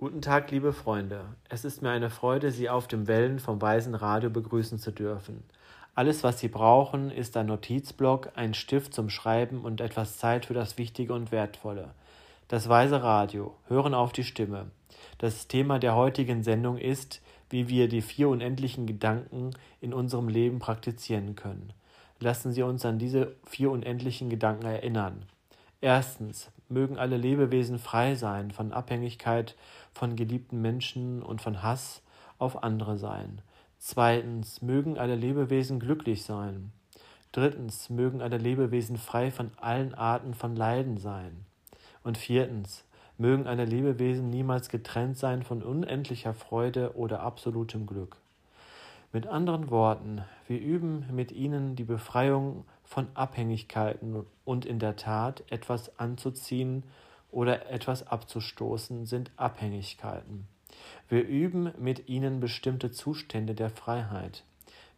[0.00, 1.24] Guten Tag, liebe Freunde.
[1.48, 5.42] Es ist mir eine Freude, Sie auf dem Wellen vom Weisen Radio begrüßen zu dürfen.
[5.96, 10.54] Alles, was Sie brauchen, ist ein Notizblock, ein Stift zum Schreiben und etwas Zeit für
[10.54, 11.94] das Wichtige und Wertvolle.
[12.46, 13.56] Das Weise Radio.
[13.66, 14.70] Hören auf die Stimme.
[15.18, 17.20] Das Thema der heutigen Sendung ist,
[17.50, 21.72] wie wir die vier unendlichen Gedanken in unserem Leben praktizieren können.
[22.20, 25.24] Lassen Sie uns an diese vier unendlichen Gedanken erinnern.
[25.80, 29.56] Erstens, mögen alle Lebewesen frei sein von Abhängigkeit
[29.92, 32.02] von geliebten Menschen und von Hass
[32.38, 33.40] auf andere sein.
[33.78, 36.72] Zweitens, mögen alle Lebewesen glücklich sein.
[37.32, 41.44] Drittens, mögen alle Lebewesen frei von allen Arten von Leiden sein.
[42.02, 42.84] Und viertens,
[43.18, 48.16] mögen alle Lebewesen niemals getrennt sein von unendlicher Freude oder absolutem Glück.
[49.12, 55.44] Mit anderen Worten, wir üben mit ihnen die Befreiung von Abhängigkeiten und in der Tat
[55.50, 56.84] etwas anzuziehen
[57.30, 60.48] oder etwas abzustoßen sind Abhängigkeiten.
[61.08, 64.42] Wir üben mit ihnen bestimmte Zustände der Freiheit.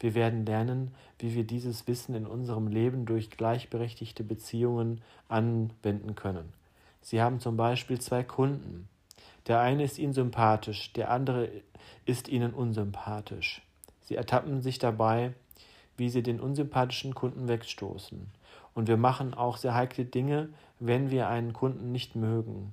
[0.00, 6.52] Wir werden lernen, wie wir dieses Wissen in unserem Leben durch gleichberechtigte Beziehungen anwenden können.
[7.00, 8.86] Sie haben zum Beispiel zwei Kunden.
[9.46, 11.48] Der eine ist Ihnen sympathisch, der andere
[12.04, 13.62] ist Ihnen unsympathisch.
[14.02, 15.32] Sie ertappen sich dabei,
[15.98, 18.26] wie Sie den unsympathischen Kunden wegstoßen.
[18.74, 20.48] Und wir machen auch sehr heikle Dinge,
[20.80, 22.72] wenn wir einen Kunden nicht mögen.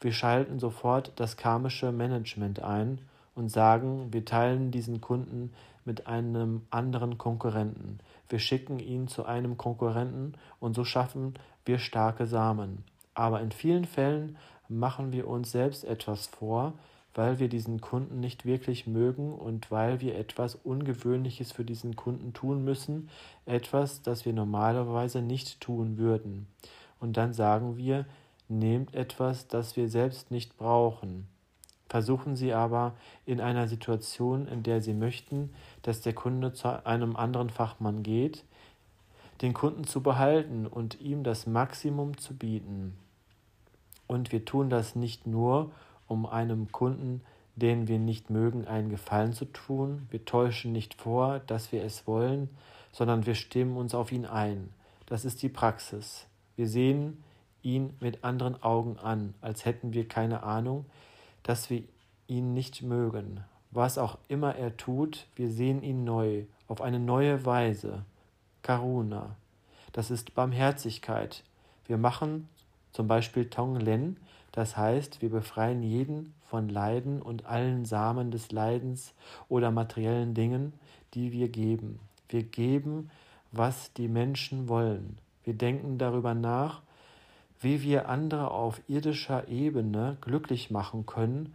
[0.00, 3.00] Wir schalten sofort das karmische Management ein
[3.34, 5.52] und sagen, wir teilen diesen Kunden
[5.84, 7.98] mit einem anderen Konkurrenten.
[8.28, 12.84] Wir schicken ihn zu einem Konkurrenten und so schaffen wir starke Samen.
[13.14, 14.36] Aber in vielen Fällen
[14.68, 16.74] machen wir uns selbst etwas vor,
[17.14, 22.32] weil wir diesen Kunden nicht wirklich mögen und weil wir etwas Ungewöhnliches für diesen Kunden
[22.32, 23.08] tun müssen,
[23.46, 26.46] etwas, das wir normalerweise nicht tun würden.
[27.00, 28.06] Und dann sagen wir,
[28.48, 31.26] nehmt etwas, das wir selbst nicht brauchen.
[31.88, 32.94] Versuchen Sie aber
[33.26, 35.52] in einer Situation, in der Sie möchten,
[35.82, 38.44] dass der Kunde zu einem anderen Fachmann geht,
[39.42, 42.96] den Kunden zu behalten und ihm das Maximum zu bieten.
[44.06, 45.72] Und wir tun das nicht nur,
[46.10, 47.22] um einem Kunden,
[47.54, 50.06] den wir nicht mögen, einen Gefallen zu tun.
[50.10, 52.50] Wir täuschen nicht vor, dass wir es wollen,
[52.90, 54.70] sondern wir stimmen uns auf ihn ein.
[55.06, 56.26] Das ist die Praxis.
[56.56, 57.22] Wir sehen
[57.62, 60.84] ihn mit anderen Augen an, als hätten wir keine Ahnung,
[61.42, 61.82] dass wir
[62.26, 63.44] ihn nicht mögen.
[63.70, 68.04] Was auch immer er tut, wir sehen ihn neu, auf eine neue Weise.
[68.62, 69.36] Karuna.
[69.92, 71.44] Das ist Barmherzigkeit.
[71.86, 72.48] Wir machen
[72.92, 74.16] zum Beispiel Tonglen,
[74.52, 79.14] das heißt, wir befreien jeden von Leiden und allen Samen des Leidens
[79.48, 80.72] oder materiellen Dingen,
[81.14, 82.00] die wir geben.
[82.28, 83.10] Wir geben,
[83.52, 85.18] was die Menschen wollen.
[85.44, 86.82] Wir denken darüber nach,
[87.60, 91.54] wie wir andere auf irdischer Ebene glücklich machen können.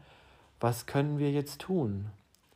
[0.60, 2.08] Was können wir jetzt tun?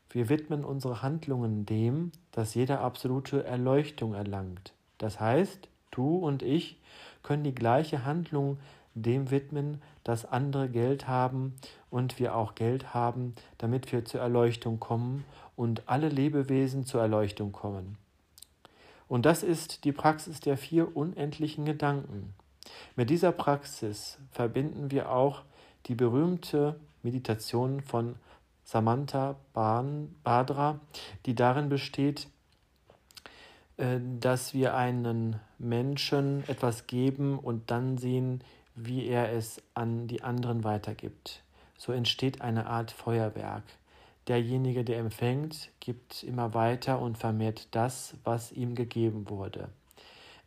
[0.09, 4.73] Wir widmen unsere Handlungen dem, dass jeder absolute Erleuchtung erlangt.
[4.97, 6.77] Das heißt, du und ich
[7.23, 8.57] können die gleiche Handlung
[8.95, 11.55] dem widmen, dass andere Geld haben
[11.89, 17.51] und wir auch Geld haben, damit wir zur Erleuchtung kommen und alle Lebewesen zur Erleuchtung
[17.51, 17.97] kommen.
[19.07, 22.33] Und das ist die Praxis der vier unendlichen Gedanken.
[22.95, 25.43] Mit dieser Praxis verbinden wir auch
[25.87, 28.15] die berühmte Meditation von
[28.63, 30.79] Samantha Badra,
[31.25, 32.27] die darin besteht,
[33.77, 38.43] äh, dass wir einen Menschen etwas geben und dann sehen,
[38.85, 41.43] wie er es an die anderen weitergibt.
[41.77, 43.63] So entsteht eine Art Feuerwerk.
[44.27, 49.69] Derjenige, der empfängt, gibt immer weiter und vermehrt das, was ihm gegeben wurde.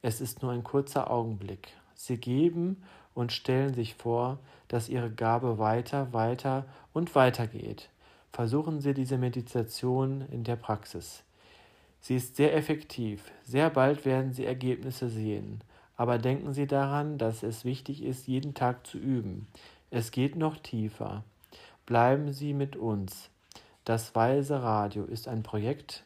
[0.03, 1.69] Es ist nur ein kurzer Augenblick.
[1.95, 2.83] Sie geben
[3.15, 4.39] und stellen sich vor,
[4.69, 7.89] dass ihre Gabe weiter, weiter und weiter geht.
[8.33, 11.23] Versuchen Sie diese Meditation in der Praxis.
[12.01, 13.31] Sie ist sehr effektiv.
[13.45, 15.61] Sehr bald werden Sie Ergebnisse sehen.
[15.97, 19.47] Aber denken Sie daran, dass es wichtig ist, jeden Tag zu üben.
[19.91, 21.23] Es geht noch tiefer.
[21.87, 23.31] Bleiben Sie mit uns.
[23.85, 26.05] Das Weise Radio ist ein Projekt,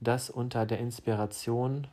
[0.00, 1.86] das unter der Inspiration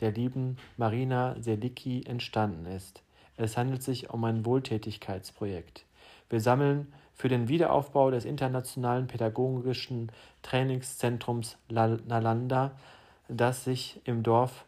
[0.00, 3.02] der lieben Marina Selicki entstanden ist.
[3.36, 5.84] Es handelt sich um ein Wohltätigkeitsprojekt.
[6.28, 10.10] Wir sammeln für den Wiederaufbau des internationalen pädagogischen
[10.42, 12.72] Trainingszentrums Nalanda,
[13.28, 14.64] das sich im Dorf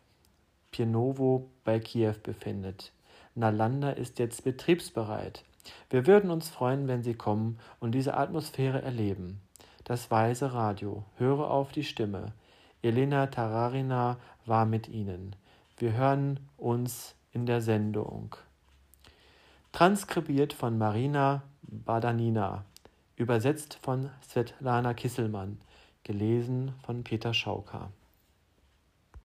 [0.76, 2.92] Pirnowo bei Kiew befindet.
[3.34, 5.42] Nalanda ist jetzt betriebsbereit.
[5.88, 9.40] Wir würden uns freuen, wenn Sie kommen und diese Atmosphäre erleben.
[9.84, 11.02] Das Weise Radio.
[11.16, 12.34] Höre auf die Stimme.
[12.82, 15.34] Elena Tararina war mit Ihnen.
[15.78, 18.36] Wir hören uns in der Sendung.
[19.72, 22.66] Transkribiert von Marina Badanina.
[23.16, 25.58] Übersetzt von Svetlana Kisselmann.
[26.04, 27.90] Gelesen von Peter Schauka.